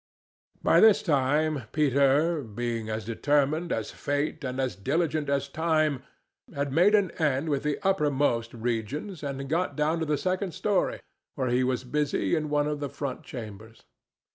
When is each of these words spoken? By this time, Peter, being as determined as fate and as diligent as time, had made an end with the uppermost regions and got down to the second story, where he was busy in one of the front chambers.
By 0.63 0.79
this 0.79 1.03
time, 1.03 1.65
Peter, 1.71 2.41
being 2.41 2.89
as 2.89 3.05
determined 3.05 3.71
as 3.71 3.91
fate 3.91 4.43
and 4.43 4.59
as 4.59 4.75
diligent 4.75 5.29
as 5.29 5.47
time, 5.47 6.01
had 6.55 6.73
made 6.73 6.95
an 6.95 7.11
end 7.21 7.49
with 7.49 7.61
the 7.61 7.77
uppermost 7.87 8.51
regions 8.55 9.21
and 9.21 9.47
got 9.47 9.75
down 9.75 9.99
to 9.99 10.05
the 10.07 10.17
second 10.17 10.55
story, 10.55 11.01
where 11.35 11.49
he 11.49 11.63
was 11.63 11.83
busy 11.83 12.35
in 12.35 12.49
one 12.49 12.65
of 12.65 12.79
the 12.79 12.89
front 12.89 13.21
chambers. 13.21 13.83